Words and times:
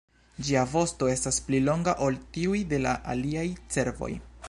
Ĝia 0.45 0.63
vosto 0.71 1.09
estas 1.15 1.37
pli 1.49 1.61
longa 1.67 1.95
ol 2.09 2.19
tiuj 2.39 2.65
de 2.75 2.83
la 2.87 2.99
aliaj 3.15 3.49
cervoj. 3.77 4.15